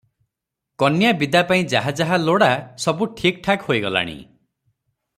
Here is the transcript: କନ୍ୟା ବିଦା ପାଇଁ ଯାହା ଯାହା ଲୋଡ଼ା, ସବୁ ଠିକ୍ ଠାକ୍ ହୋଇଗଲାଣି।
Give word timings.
କନ୍ୟା 0.83 1.11
ବିଦା 1.19 1.43
ପାଇଁ 1.51 1.67
ଯାହା 1.75 1.93
ଯାହା 2.01 2.19
ଲୋଡ଼ା, 2.23 2.49
ସବୁ 2.87 3.11
ଠିକ୍ 3.21 3.41
ଠାକ୍ 3.49 3.69
ହୋଇଗଲାଣି। 3.71 4.19